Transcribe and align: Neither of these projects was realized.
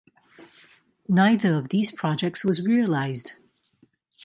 Neither 1.07 1.53
of 1.53 1.69
these 1.69 1.91
projects 1.91 2.43
was 2.43 2.65
realized. 2.65 3.33